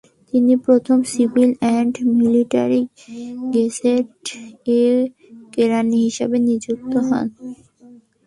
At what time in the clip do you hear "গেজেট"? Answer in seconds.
3.53-4.11